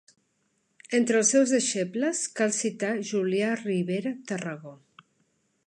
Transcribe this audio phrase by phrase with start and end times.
[0.99, 4.73] Entre els seus deixebles cal citar Julià Ribera Tarragó.